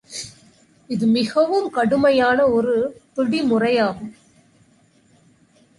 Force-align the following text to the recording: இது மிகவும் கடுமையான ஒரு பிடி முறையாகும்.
இது 0.89 1.05
மிகவும் 1.07 1.67
கடுமையான 1.69 2.47
ஒரு 2.47 2.75
பிடி 3.15 3.41
முறையாகும். 3.41 4.13